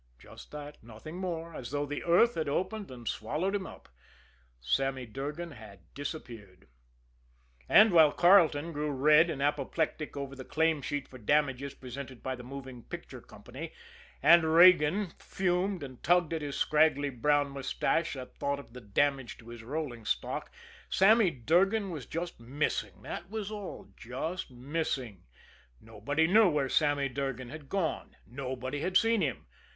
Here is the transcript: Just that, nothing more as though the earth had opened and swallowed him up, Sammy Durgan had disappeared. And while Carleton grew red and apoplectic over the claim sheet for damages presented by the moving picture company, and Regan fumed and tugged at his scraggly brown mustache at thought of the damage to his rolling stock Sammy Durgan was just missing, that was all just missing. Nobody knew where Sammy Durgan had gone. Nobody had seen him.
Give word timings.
Just 0.17 0.49
that, 0.49 0.83
nothing 0.83 1.17
more 1.17 1.53
as 1.53 1.69
though 1.69 1.85
the 1.85 2.03
earth 2.03 2.33
had 2.33 2.49
opened 2.49 2.89
and 2.89 3.07
swallowed 3.07 3.53
him 3.53 3.67
up, 3.67 3.87
Sammy 4.59 5.05
Durgan 5.05 5.51
had 5.51 5.81
disappeared. 5.93 6.67
And 7.69 7.91
while 7.91 8.11
Carleton 8.11 8.71
grew 8.71 8.89
red 8.89 9.29
and 9.29 9.43
apoplectic 9.43 10.17
over 10.17 10.35
the 10.35 10.43
claim 10.43 10.81
sheet 10.81 11.07
for 11.07 11.19
damages 11.19 11.75
presented 11.75 12.23
by 12.23 12.35
the 12.35 12.41
moving 12.41 12.81
picture 12.81 13.21
company, 13.21 13.73
and 14.23 14.55
Regan 14.55 15.11
fumed 15.19 15.83
and 15.83 16.01
tugged 16.01 16.33
at 16.33 16.41
his 16.41 16.57
scraggly 16.57 17.11
brown 17.11 17.51
mustache 17.51 18.15
at 18.15 18.33
thought 18.33 18.57
of 18.57 18.73
the 18.73 18.81
damage 18.81 19.37
to 19.37 19.49
his 19.49 19.61
rolling 19.61 20.05
stock 20.05 20.51
Sammy 20.89 21.29
Durgan 21.29 21.91
was 21.91 22.07
just 22.07 22.39
missing, 22.39 23.03
that 23.03 23.29
was 23.29 23.51
all 23.51 23.93
just 23.95 24.49
missing. 24.49 25.25
Nobody 25.79 26.25
knew 26.25 26.49
where 26.49 26.69
Sammy 26.69 27.07
Durgan 27.07 27.49
had 27.49 27.69
gone. 27.69 28.15
Nobody 28.25 28.79
had 28.79 28.97
seen 28.97 29.21
him. 29.21 29.45